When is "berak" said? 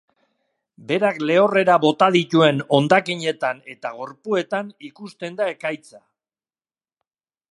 0.91-1.19